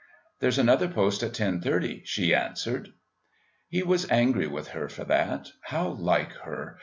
"There's 0.39 0.57
another 0.57 0.87
post 0.87 1.21
at 1.21 1.35
ten 1.35 1.61
thirty," 1.61 2.01
she 2.05 2.33
answered. 2.33 2.89
He 3.69 3.83
was 3.83 4.09
angry 4.09 4.47
with 4.47 4.69
her 4.69 4.89
for 4.89 5.03
that. 5.03 5.49
How 5.65 5.89
like 5.89 6.31
her! 6.37 6.77